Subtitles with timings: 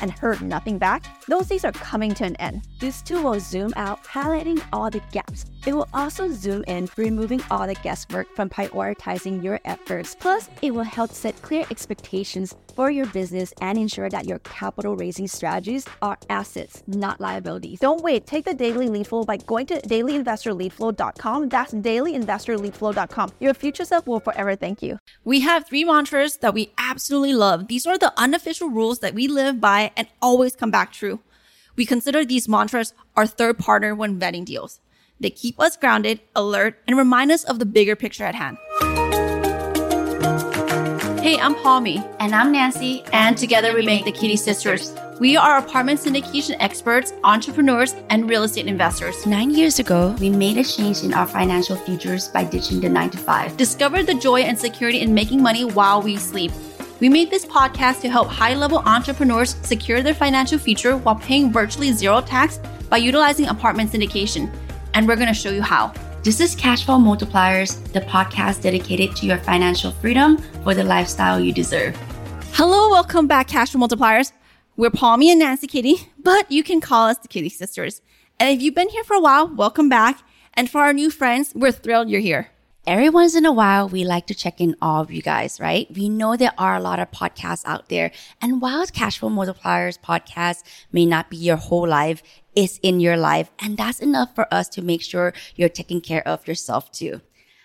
[0.00, 1.04] and heard nothing back?
[1.26, 2.62] Those days are coming to an end.
[2.78, 5.46] This tool will zoom out, highlighting all the gaps.
[5.66, 10.14] It will also zoom in, removing all the guesswork from prioritizing your efforts.
[10.14, 14.94] Plus, it will help set clear expectations for your business and ensure that your capital
[14.94, 17.80] raising strategies are assets, not liabilities.
[17.80, 18.26] Don't wait.
[18.26, 21.48] Take the Daily Lead Flow by going to dailyinvestorleadflow.com.
[21.48, 23.32] That's dailyinvestorleadflow.com.
[23.40, 24.98] Your future self will forever thank you.
[25.24, 27.66] We have three mantras that we absolutely love.
[27.66, 31.20] These are the unofficial rules that we live by and always come back true.
[31.76, 34.80] We consider these mantras our third partner when vetting deals.
[35.20, 38.58] They keep us grounded, alert, and remind us of the bigger picture at hand.
[41.26, 42.04] Hey, I'm Palmy.
[42.20, 43.02] And I'm Nancy.
[43.12, 44.94] And together we make the Kitti Sisters.
[45.18, 49.26] We are apartment syndication experts, entrepreneurs, and real estate investors.
[49.26, 53.10] Nine years ago, we made a change in our financial futures by ditching the nine
[53.10, 53.56] to five.
[53.56, 56.52] Discovered the joy and security in making money while we sleep.
[56.98, 61.52] We made this podcast to help high level entrepreneurs secure their financial future while paying
[61.52, 62.58] virtually zero tax
[62.88, 64.50] by utilizing apartment syndication.
[64.94, 65.92] And we're going to show you how.
[66.22, 71.52] This is Cashflow Multipliers, the podcast dedicated to your financial freedom for the lifestyle you
[71.52, 71.94] deserve.
[72.52, 74.32] Hello, welcome back, Cashflow Multipliers.
[74.78, 78.00] We're Palmy and Nancy Kitti, but you can call us the Kitti Sisters.
[78.40, 80.20] And if you've been here for a while, welcome back.
[80.54, 82.48] And for our new friends, we're thrilled you're here.
[82.86, 85.92] Every once in a while, we like to check in all of you guys, right?
[85.92, 88.12] We know there are a lot of podcasts out there.
[88.40, 92.22] And while Cashflow Multipliers podcast may not be your whole life,
[92.54, 93.50] it's in your life.
[93.58, 97.22] And that's enough for us to make sure you're taking care of yourself too.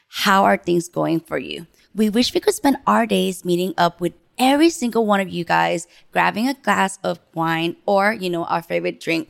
[0.08, 1.68] How are things going for you?
[1.94, 5.44] We wish we could spend our days meeting up with every single one of you
[5.44, 9.30] guys, grabbing a glass of wine or, you know, our favorite drink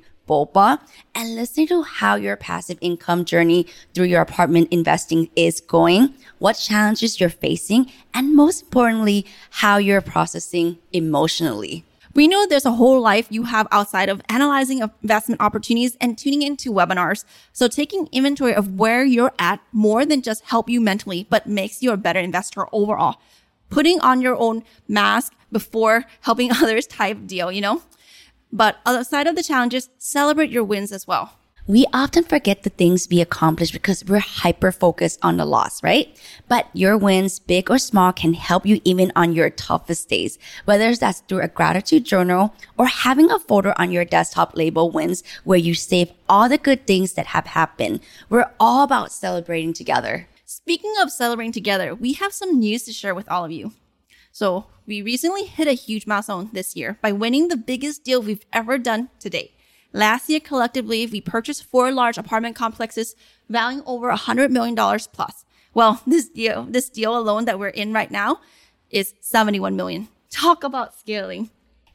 [1.13, 6.53] and listening to how your passive income journey through your apartment investing is going, what
[6.53, 11.83] challenges you're facing, and most importantly, how you're processing emotionally.
[12.13, 16.41] We know there's a whole life you have outside of analyzing investment opportunities and tuning
[16.41, 17.25] into webinars.
[17.51, 21.83] So taking inventory of where you're at more than just help you mentally, but makes
[21.83, 23.17] you a better investor overall.
[23.69, 27.81] Putting on your own mask before helping others type deal, you know?
[28.51, 31.33] But outside of the challenges, celebrate your wins as well.
[31.67, 36.09] We often forget the things we accomplish because we're hyper focused on the loss, right?
[36.49, 40.39] But your wins, big or small, can help you even on your toughest days.
[40.65, 45.23] Whether that's through a gratitude journal or having a folder on your desktop label wins
[45.43, 48.01] where you save all the good things that have happened.
[48.27, 50.27] We're all about celebrating together.
[50.45, 53.71] Speaking of celebrating together, we have some news to share with all of you.
[54.31, 58.45] So we recently hit a huge milestone this year by winning the biggest deal we've
[58.53, 59.51] ever done to date.
[59.93, 63.15] Last year, collectively, we purchased four large apartment complexes
[63.49, 65.45] valuing over $100 million plus.
[65.73, 68.39] Well, this deal, this deal alone that we're in right now
[68.89, 70.07] is 71 million.
[70.29, 71.49] Talk about scaling.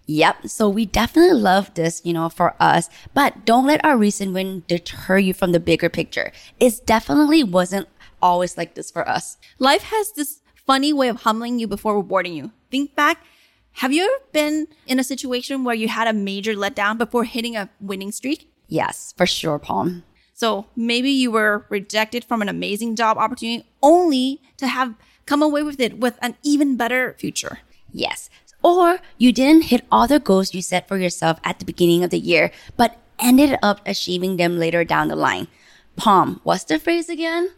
[0.07, 0.49] Yep.
[0.49, 4.63] So we definitely love this, you know, for us, but don't let our recent win
[4.69, 6.31] deter you from the bigger picture.
[6.61, 7.89] It definitely wasn't
[8.23, 9.37] always like this for us.
[9.59, 12.51] Life has this funny way of humbling you before rewarding you.
[12.71, 13.25] Think back.
[13.73, 17.57] Have you ever been in a situation where you had a major letdown before hitting
[17.57, 18.51] a winning streak?
[18.69, 20.03] Yes, for sure, Palm.
[20.33, 24.95] So maybe you were rejected from an amazing job opportunity only to have
[25.25, 27.61] come away with it with an even better future.
[27.93, 28.29] Yes.
[28.63, 32.11] Or you didn't hit all the goals you set for yourself at the beginning of
[32.11, 35.49] the year, but ended up achieving them later down the line.
[35.97, 37.51] Palm, what's the phrase again?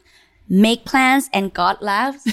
[0.48, 2.26] Make plans and God laughs.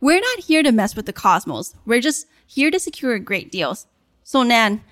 [0.00, 1.74] We're not here to mess with the cosmos.
[1.86, 3.86] We're just here to secure great deals.
[4.22, 4.82] So, Nan,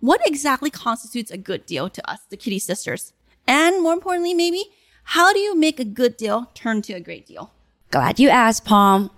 [0.00, 3.12] what exactly constitutes a good deal to us, the Kitti sisters?
[3.46, 4.64] And more importantly, maybe,
[5.04, 7.52] how do you make a good deal turn to a great deal?
[7.90, 9.10] Glad you asked, Palm.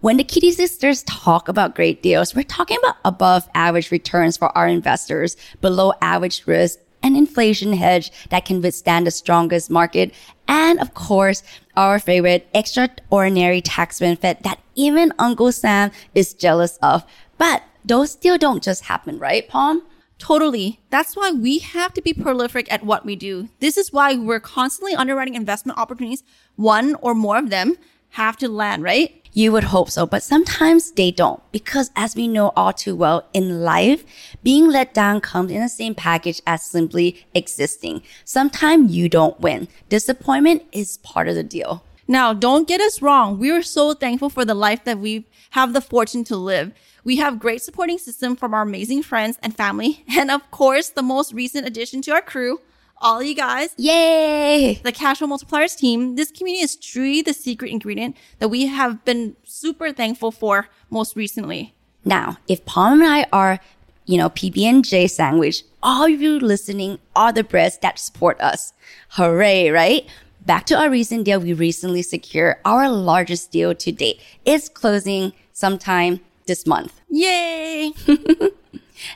[0.00, 4.56] When the Kitti sisters talk about great deals, we're talking about above average returns for
[4.56, 10.12] our investors, below average risk, an inflation hedge that can withstand the strongest market,
[10.50, 11.44] and of course,
[11.76, 17.04] our favorite extraordinary tax benefit that even Uncle Sam is jealous of.
[17.38, 19.82] But those still don't just happen, right, Palm?
[20.18, 20.80] Totally.
[20.90, 23.48] That's why we have to be prolific at what we do.
[23.60, 26.24] This is why we're constantly underwriting investment opportunities.
[26.56, 27.76] One or more of them
[28.10, 29.19] have to land, right?
[29.32, 33.28] You would hope so, but sometimes they don't because as we know all too well
[33.32, 34.04] in life,
[34.42, 38.02] being let down comes in the same package as simply existing.
[38.24, 39.68] Sometimes you don't win.
[39.88, 41.84] Disappointment is part of the deal.
[42.08, 43.38] Now, don't get us wrong.
[43.38, 46.72] We are so thankful for the life that we have the fortune to live.
[47.04, 50.04] We have great supporting system from our amazing friends and family.
[50.18, 52.60] And of course, the most recent addition to our crew,
[53.00, 53.74] all you guys.
[53.76, 54.80] Yay!
[54.82, 56.16] The Cashflow Multipliers team.
[56.16, 61.16] This community is truly the secret ingredient that we have been super thankful for most
[61.16, 61.74] recently.
[62.04, 63.60] Now, if Palm and I are,
[64.06, 68.72] you know, PB&J sandwich, all of you listening are the breads that support us.
[69.10, 70.06] Hooray, right?
[70.44, 74.20] Back to our recent deal, we recently secured our largest deal to date.
[74.44, 77.00] It's closing sometime this month.
[77.10, 77.92] Yay!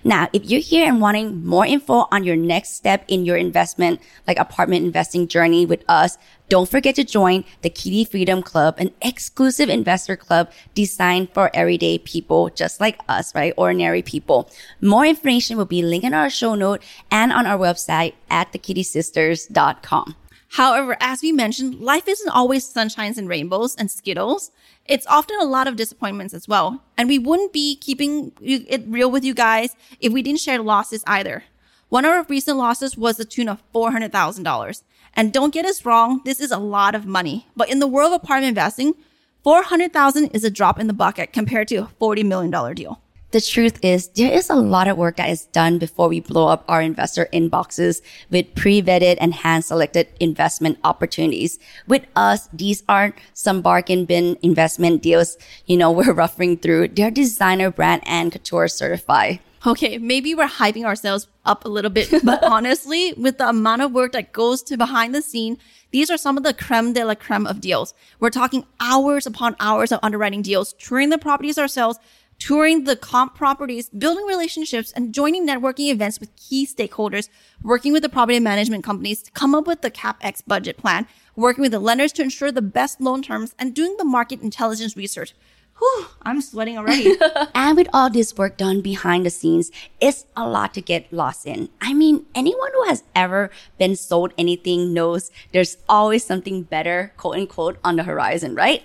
[0.03, 4.01] Now, if you're here and wanting more info on your next step in your investment,
[4.27, 8.91] like apartment investing journey with us, don't forget to join the Kitti Freedom Club, an
[9.01, 13.55] exclusive investor club designed for everyday people just like us, right?
[13.57, 14.51] Ordinary people.
[14.81, 20.17] More information will be linked in our show note and on our website at thekittisisters.com.
[20.55, 24.53] However, as we mentioned, life isn't always sunshines and rainbows and skittles.
[24.87, 26.81] It's often a lot of disappointments as well.
[26.97, 31.03] And we wouldn't be keeping it real with you guys if we didn't share losses
[31.09, 31.43] either.
[31.89, 34.83] One of our recent losses was the tune of $400,000.
[35.15, 37.49] And don't get us wrong, this is a lot of money.
[37.57, 38.95] But in the world of apartment investing,
[39.43, 43.01] 400,000 is a drop in the bucket compared to a $40 million deal.
[43.35, 46.47] The truth is, there is a lot of work that is done before we blow
[46.47, 48.01] up our investor inboxes
[48.31, 51.59] with pre-vetted and hand-selected investment opportunities.
[51.89, 55.37] With us, these aren't some bargain bin investment deals,
[55.67, 56.95] you know, we're roughing through.
[56.95, 59.41] They're designer brand and couture certified.
[59.67, 63.91] Okay, maybe we're hyping ourselves up a little bit, but honestly, with the amount of
[63.91, 65.59] work that goes to behind the scene,
[65.91, 67.95] these are some of the creme de la creme of deals.
[68.21, 71.99] We're talking hours upon hours of underwriting deals, touring the properties ourselves,
[72.39, 77.29] touring the comp properties, building relationships, and joining networking events with key stakeholders,
[77.63, 81.63] working with the property management companies to come up with the CapEx budget plan, working
[81.63, 85.35] with the lenders to ensure the best loan terms, and doing the market intelligence research.
[85.79, 87.17] Whew, I'm sweating already.
[87.55, 91.47] and with all this work done behind the scenes, it's a lot to get lost
[91.47, 91.69] in.
[91.81, 97.37] I mean, anyone who has ever been sold anything knows there's always something better, quote
[97.37, 98.85] unquote, on the horizon, right?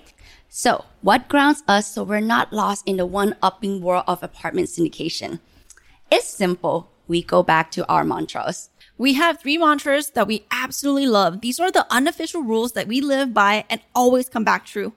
[0.52, 4.66] So, what grounds us so we're not lost in the one upping world of apartment
[4.66, 5.38] syndication?
[6.10, 6.90] It's simple.
[7.06, 8.68] We go back to our mantras.
[8.98, 11.40] We have three mantras that we absolutely love.
[11.40, 14.92] These are the unofficial rules that we live by and always come back true.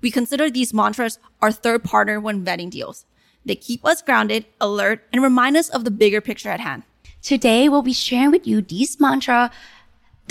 [0.00, 3.04] We consider these mantras our third partner when vetting deals.
[3.44, 6.84] They keep us grounded, alert, and remind us of the bigger picture at hand.
[7.22, 9.50] Today, we'll be sharing with you these mantra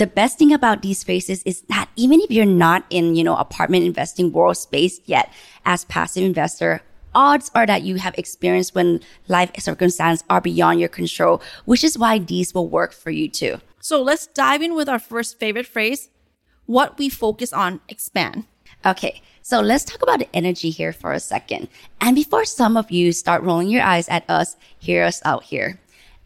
[0.02, 3.36] the best thing about these spaces is that even if you're not in, you know,
[3.36, 5.32] apartment investing world space yet
[5.64, 6.82] as passive investor,
[7.14, 11.96] odds are that you have experience when life circumstances are beyond your control, which is
[11.96, 13.60] why these will work for you too.
[13.78, 16.10] So let's dive in with our first favorite phrase.
[16.66, 18.46] What we focus on, expand.
[18.84, 19.22] Okay.
[19.40, 21.68] So let's talk about the energy here for a second.
[22.00, 25.78] And before some of you start rolling your eyes at us, hear us out here.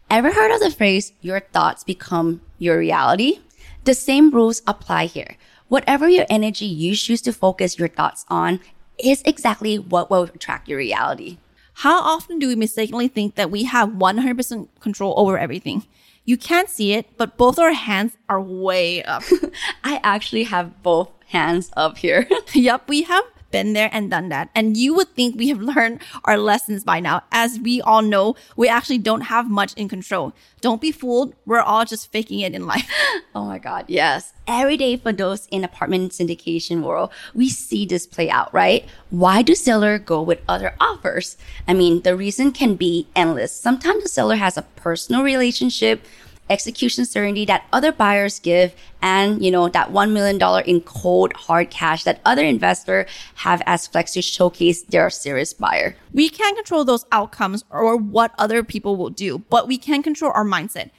[0.09, 3.41] Ever heard of the phrase, your thoughts become your reality?
[3.87, 5.37] The same rules apply here.
[5.69, 8.59] Whatever your energy you choose to focus your thoughts on
[9.01, 11.37] is exactly what will attract your reality.
[11.71, 15.85] How often do we mistakenly think that we have 100% control over everything?
[16.25, 19.23] You can't see it, but both our hands are way up.
[19.85, 22.27] I actually have both hands up here.
[22.53, 23.23] yep, we have
[23.57, 24.51] been there and done that.
[24.53, 27.23] And you would think we have learned our lessons by now.
[27.31, 30.33] As we all know, we actually don't have much in control.
[30.61, 31.33] Don't be fooled.
[31.45, 32.87] We're all just faking it in life.
[33.35, 33.85] oh my God.
[33.87, 34.33] Yes.
[34.47, 38.85] Every day for those in apartment syndication world, we see this play out, right?
[39.09, 41.35] Why do seller go with other offers?
[41.67, 43.51] I mean, the reason can be endless.
[43.51, 46.05] Sometimes the seller has a personal relationship
[46.49, 51.69] execution certainty that other buyers give and you know that $1 million in cold hard
[51.69, 56.85] cash that other investor have as flex to showcase they're serious buyer we can't control
[56.85, 60.89] those outcomes or what other people will do but we can control our mindset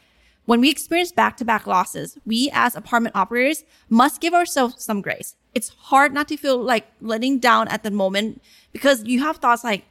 [0.44, 5.70] when we experience back-to-back losses we as apartment operators must give ourselves some grace it's
[5.70, 9.84] hard not to feel like letting down at the moment because you have thoughts like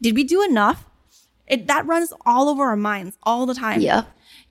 [0.00, 0.86] did we do enough
[1.46, 3.80] it, that runs all over our minds all the time.
[3.80, 4.04] Yeah.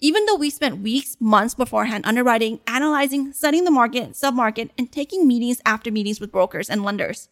[0.03, 5.25] Even though we spent weeks, months beforehand underwriting, analyzing, studying the market, submarket, and taking
[5.25, 7.29] meetings after meetings with brokers and lenders.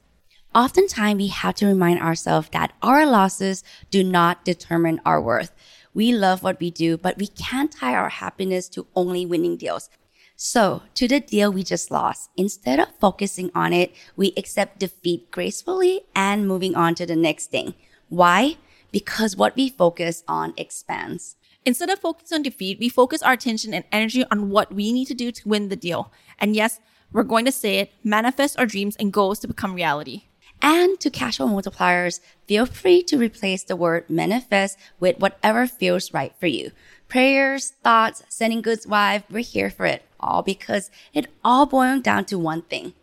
[0.56, 5.52] Oftentimes we have to remind ourselves that our losses do not determine our worth.
[5.94, 9.90] We love what we do, but we can't tie our happiness to only winning deals.
[10.38, 15.30] So, to the deal we just lost, instead of focusing on it, we accept defeat
[15.30, 17.74] gracefully and moving on to the next thing.
[18.08, 18.56] Why?
[18.94, 21.36] Because what we focus on expands.
[21.64, 25.06] Instead of focusing on defeat, we focus our attention and energy on what we need
[25.06, 26.12] to do to win the deal.
[26.40, 26.80] And yes,
[27.12, 30.24] we're going to say it, manifest our dreams and goals to become reality.
[30.62, 36.14] And to cash flow multipliers, feel free to replace the word manifest with whatever feels
[36.14, 36.72] right for you.
[37.08, 42.26] Prayers, thoughts, sending goods vibe, we're here for it all because it all boils down
[42.26, 42.94] to one thing.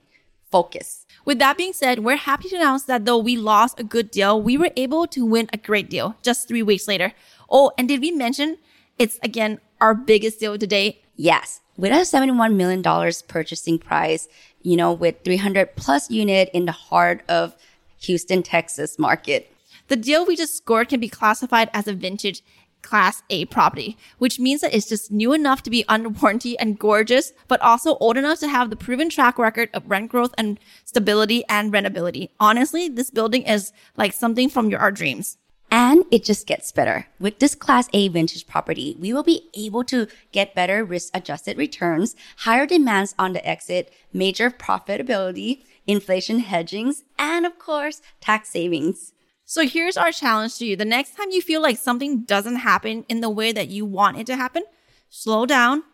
[0.50, 1.04] Focus.
[1.24, 4.40] With that being said, we're happy to announce that though we lost a good deal,
[4.40, 7.12] we were able to win a great deal just three weeks later.
[7.48, 8.58] Oh, and did we mention
[8.98, 11.02] it's again our biggest deal to date?
[11.16, 11.60] Yes.
[11.76, 12.82] With a $71 million
[13.28, 14.28] purchasing price,
[14.62, 17.54] you know, with 300 plus unit in the heart of
[18.00, 19.52] Houston, Texas market.
[19.86, 22.42] The deal we just scored can be classified as a vintage
[22.82, 26.78] class A property, which means that it's just new enough to be under warranty and
[26.78, 30.58] gorgeous, but also old enough to have the proven track record of rent growth and
[30.84, 32.30] stability and rentability.
[32.38, 35.38] Honestly, this building is like something from your our dreams.
[35.70, 37.08] And it just gets better.
[37.20, 41.58] With this Class A vintage property, we will be able to get better risk adjusted
[41.58, 49.12] returns, higher demands on the exit, major profitability, inflation hedgings, and of course, tax savings.
[49.44, 50.76] So here's our challenge to you.
[50.76, 54.18] The next time you feel like something doesn't happen in the way that you want
[54.18, 54.64] it to happen,
[55.10, 55.84] slow down,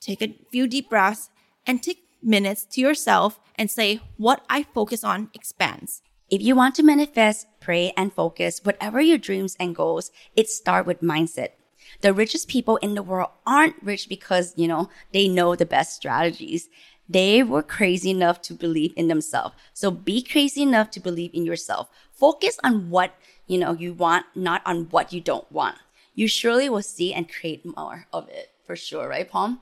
[0.00, 1.30] take a few deep breaths,
[1.66, 6.02] and take minutes to yourself and say, what I focus on expands.
[6.28, 10.84] If you want to manifest, pray, and focus whatever your dreams and goals, it start
[10.84, 11.50] with mindset.
[12.00, 15.94] The richest people in the world aren't rich because, you know, they know the best
[15.94, 16.68] strategies.
[17.08, 19.54] They were crazy enough to believe in themselves.
[19.72, 21.88] So be crazy enough to believe in yourself.
[22.10, 23.14] Focus on what,
[23.46, 25.76] you know, you want, not on what you don't want.
[26.16, 29.60] You surely will see and create more of it for sure, right, Palm?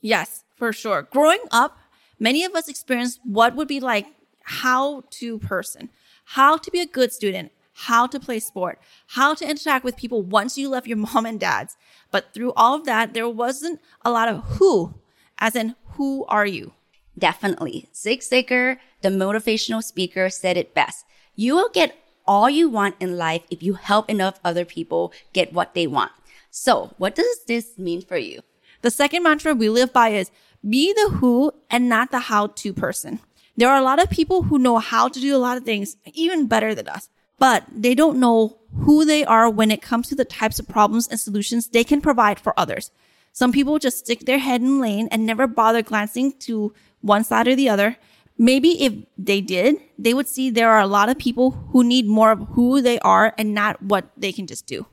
[0.00, 1.02] Yes, for sure.
[1.02, 1.76] Growing up,
[2.18, 4.06] many of us experienced what would be like
[4.48, 5.90] how to person,
[6.24, 10.22] how to be a good student, how to play sport, how to interact with people
[10.22, 11.76] once you left your mom and dad's.
[12.10, 14.94] But through all of that, there wasn't a lot of who,
[15.38, 16.72] as in, who are you?
[17.18, 17.88] Definitely.
[17.94, 21.04] Zig Ziglar, the motivational speaker, said it best.
[21.34, 25.52] You will get all you want in life if you help enough other people get
[25.52, 26.12] what they want.
[26.50, 28.40] So, what does this mean for you?
[28.82, 30.30] The second mantra we live by is
[30.68, 33.20] be the who and not the how to person.
[33.58, 35.96] There are a lot of people who know how to do a lot of things
[36.14, 37.08] even better than us,
[37.40, 41.08] but they don't know who they are when it comes to the types of problems
[41.08, 42.92] and solutions they can provide for others.
[43.32, 47.48] Some people just stick their head in lane and never bother glancing to one side
[47.48, 47.96] or the other.
[48.38, 52.06] Maybe if they did, they would see there are a lot of people who need
[52.06, 54.86] more of who they are and not what they can just do.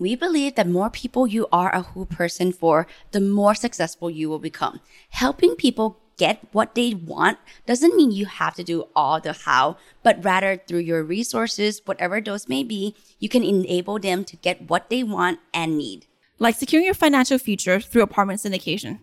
[0.00, 4.28] We believe that more people you are a who person for, the more successful you
[4.28, 4.80] will become.
[5.10, 9.78] Helping people get what they want doesn't mean you have to do all the how,
[10.02, 14.68] but rather through your resources, whatever those may be, you can enable them to get
[14.68, 16.06] what they want and need.
[16.38, 19.00] Like securing your financial future through apartment syndication.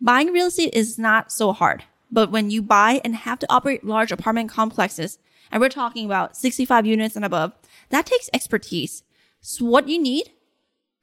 [0.00, 3.84] Buying real estate is not so hard, but when you buy and have to operate
[3.84, 5.18] large apartment complexes,
[5.52, 7.52] and we're talking about 65 units and above,
[7.90, 9.04] that takes expertise.
[9.40, 10.32] So what you need?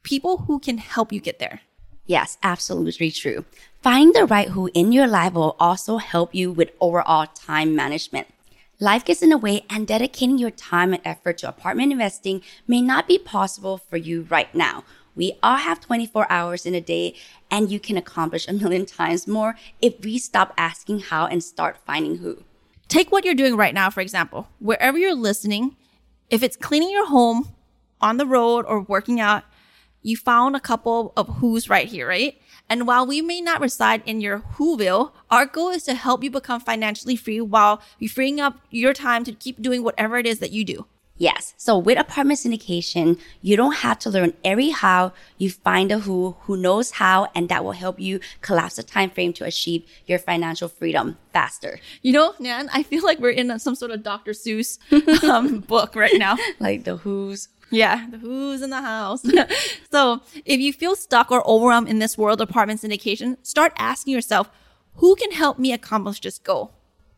[0.03, 1.61] People who can help you get there.
[2.05, 3.45] Yes, absolutely true.
[3.81, 8.27] Finding the right who in your life will also help you with overall time management.
[8.79, 12.81] Life gets in the way and dedicating your time and effort to apartment investing may
[12.81, 14.83] not be possible for you right now.
[15.15, 17.15] We all have 24 hours in a day
[17.49, 21.77] and you can accomplish a million times more if we stop asking how and start
[21.85, 22.43] finding who.
[22.87, 24.47] Take what you're doing right now, for example.
[24.59, 25.75] Wherever you're listening,
[26.29, 27.49] if it's cleaning your home,
[27.99, 29.43] on the road, or working out,
[30.03, 32.39] you found a couple of who's right here, right?
[32.69, 36.29] And while we may not reside in your Whoville, our goal is to help you
[36.29, 40.51] become financially free while freeing up your time to keep doing whatever it is that
[40.51, 40.85] you do.
[41.17, 41.53] Yes.
[41.57, 45.13] So with apartment syndication, you don't have to learn every how.
[45.37, 49.09] You find a who who knows how, and that will help you collapse the time
[49.09, 51.79] frame to achieve your financial freedom faster.
[52.01, 54.31] You know, Nan, I feel like we're in some sort of Dr.
[54.31, 54.77] Seuss
[55.23, 56.37] um, book right now.
[56.59, 57.49] Like the who's.
[57.69, 59.25] Yeah, the who's in the house.
[59.91, 64.13] so if you feel stuck or overwhelmed in this world of apartment syndication, start asking
[64.13, 64.49] yourself,
[64.95, 66.76] who can help me accomplish this goal?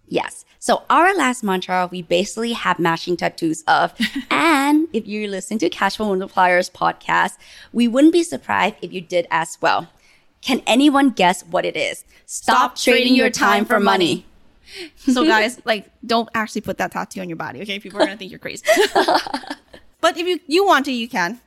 [0.09, 0.43] Yes.
[0.57, 3.93] So our last mantra, we basically have matching tattoos of.
[4.31, 7.37] and if you listen to Cashflow Multipliers podcast,
[7.71, 9.87] we wouldn't be surprised if you did as well.
[10.41, 12.03] Can anyone guess what it is?
[12.25, 14.25] Stop, trading your time for money.
[14.97, 17.79] so guys, like, don't actually put that tattoo on your body, okay?
[17.79, 18.65] People are gonna think you're crazy.
[20.01, 21.39] but if you you want to, you can.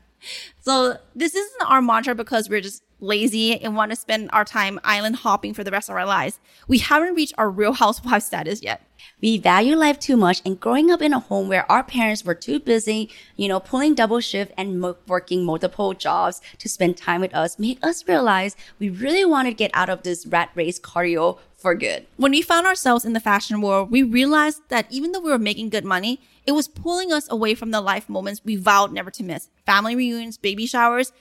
[0.60, 4.80] So this isn't our mantra because we're just lazy and want to spend our time
[4.84, 6.38] island hopping for the rest of our lives.
[6.68, 8.86] We haven't reached our real housewife status yet.
[9.20, 12.34] We value life too much and growing up in a home where our parents were
[12.34, 17.20] too busy, you know, pulling double shift and mo- working multiple jobs to spend time
[17.20, 20.78] with us made us realize we really want to get out of this rat race
[20.78, 22.06] cardio for good.
[22.16, 25.38] When we found ourselves in the fashion world, we realized that even though we were
[25.38, 29.10] making good money, it was pulling us away from the life moments we vowed never
[29.12, 29.48] to miss.
[29.64, 31.12] Family reunions, baby showers,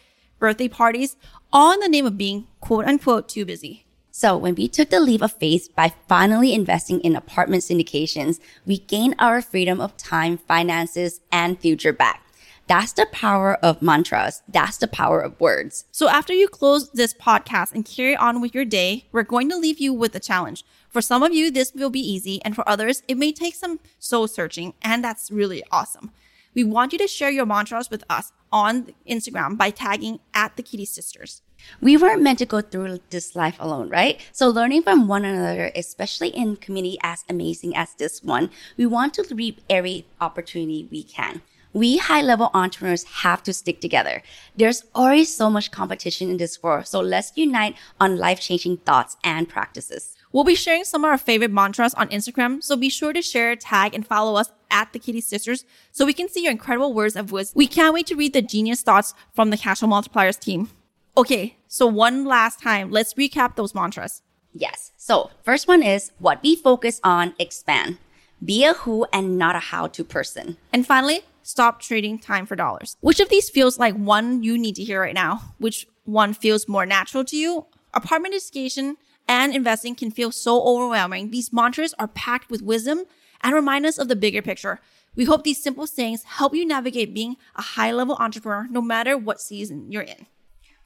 [0.41, 1.15] birthday parties,
[1.53, 3.85] all in the name of being quote unquote too busy.
[4.11, 8.79] So when we took the leap of faith by finally investing in apartment syndications, we
[8.79, 12.25] gained our freedom of time, finances, and future back.
[12.67, 14.43] That's the power of mantras.
[14.47, 15.85] That's the power of words.
[15.91, 19.57] So after you close this podcast and carry on with your day, we're going to
[19.57, 20.63] leave you with a challenge.
[20.89, 23.79] For some of you, this will be easy, and for others, it may take some
[23.99, 26.11] soul searching, and that's really awesome.
[26.53, 30.63] We want you to share your mantras with us on Instagram by tagging at the
[30.63, 31.41] Kitti Sisters.
[31.79, 34.19] We weren't meant to go through this life alone, right?
[34.31, 39.13] So learning from one another, especially in community as amazing as this one, we want
[39.13, 41.41] to reap every opportunity we can.
[41.71, 44.21] We high level entrepreneurs have to stick together.
[44.57, 49.15] There's already so much competition in this world, so let's unite on life changing thoughts
[49.23, 50.17] and practices.
[50.33, 53.55] We'll be sharing some of our favorite mantras on Instagram, so be sure to share,
[53.55, 57.17] tag, and follow us at the Kitti Sisters so we can see your incredible words
[57.17, 57.57] of wisdom.
[57.57, 60.69] We can't wait to read the genius thoughts from the Cashflow Multipliers team.
[61.17, 64.21] Okay, so one last time, let's recap those mantras.
[64.53, 64.93] Yes.
[64.95, 67.97] So first one is what we focus on, expand.
[68.43, 70.55] Be a who and not a how to person.
[70.71, 72.95] And finally, stop trading time for dollars.
[73.01, 75.53] Which of these feels like one you need to hear right now?
[75.57, 77.65] Which one feels more natural to you?
[77.93, 78.95] Apartment education
[79.27, 81.31] and investing can feel so overwhelming.
[81.31, 83.05] These mantras are packed with wisdom
[83.41, 84.79] and remind us of the bigger picture.
[85.15, 89.17] We hope these simple sayings help you navigate being a high level entrepreneur no matter
[89.17, 90.27] what season you're in.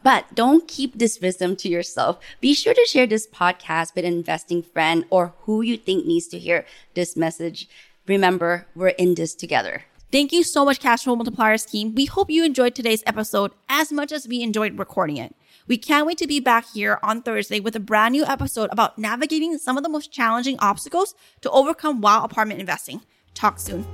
[0.04, 2.20] But don't keep this wisdom to yourself.
[2.40, 6.28] Be sure to share this podcast with an investing friend or who you think needs
[6.28, 7.68] to hear this message.
[8.08, 9.86] Remember, we're in this together.
[10.12, 11.94] Thank you so much, Cashflow Multipliers team.
[11.96, 15.36] We hope you enjoyed today's episode as much as we enjoyed recording it.
[15.68, 18.98] We can't wait to be back here on Thursday with a brand new episode about
[18.98, 23.02] navigating some of the most challenging obstacles to overcome while apartment investing.
[23.34, 23.86] Talk soon.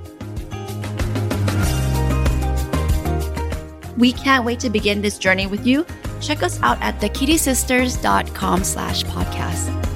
[3.96, 5.86] We can't wait to begin this journey with you.
[6.20, 9.91] Check us out at thekittisisters.com slash podcast.